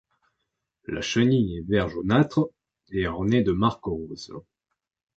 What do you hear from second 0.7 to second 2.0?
La chenille est vert